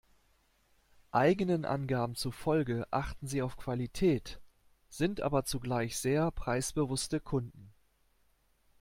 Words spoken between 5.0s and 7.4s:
aber zugleich sehr preisbewusste